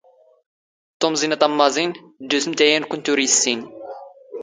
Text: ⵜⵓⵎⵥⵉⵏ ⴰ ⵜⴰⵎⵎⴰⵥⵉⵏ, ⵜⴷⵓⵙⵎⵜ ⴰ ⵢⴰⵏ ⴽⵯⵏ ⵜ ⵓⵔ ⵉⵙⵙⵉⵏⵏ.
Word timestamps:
ⵜⵓⵎⵥⵉⵏ 0.99 1.31
ⴰ 1.41 1.49
ⵜⴰⵎⵎⴰⵥⵉⵏ, 1.59 1.91
ⵜⴷⵓⵙⵎⵜ 2.29 2.57
ⴰ 2.63 2.65
ⵢⴰⵏ 2.67 2.83
ⴽⵯⵏ 2.89 2.97
ⵜ 3.03 3.07
ⵓⵔ 3.11 3.17
ⵉⵙⵙⵉⵏⵏ. 3.25 3.61